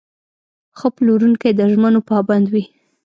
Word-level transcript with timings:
ښه 0.77 0.87
پلورونکی 0.95 1.51
د 1.55 1.61
ژمنو 1.71 1.99
پابند 2.09 2.45
وي. 2.53 2.63